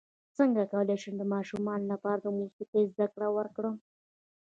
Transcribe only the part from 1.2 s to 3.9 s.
ماشومانو لپاره د موسیقۍ زدکړه ورکړم